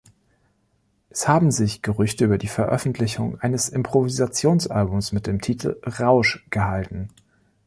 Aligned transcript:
Es 1.11 1.27
haben 1.27 1.51
sich 1.51 1.83
Gerüchte 1.83 2.25
über 2.25 2.39
die 2.39 2.47
Veröffentlichung 2.47 3.39
eines 3.39 3.69
Improvisationsalbums 3.69 5.11
mit 5.11 5.27
dem 5.27 5.41
Titel 5.41 5.79
„Rausch“ 5.85 6.43
gehalten. 6.49 7.09